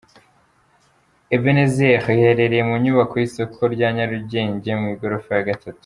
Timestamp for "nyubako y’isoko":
2.83-3.59